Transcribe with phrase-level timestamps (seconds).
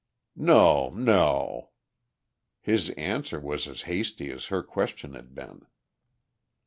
[0.35, 1.69] "No, no."
[2.59, 5.67] His answer was as hasty as her question had been.